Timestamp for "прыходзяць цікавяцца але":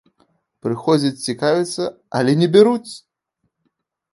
0.67-2.31